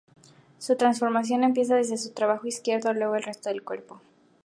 [0.57, 4.01] Su transformación empieza desde su brazo izquierdo, luego el resto del cuerpo.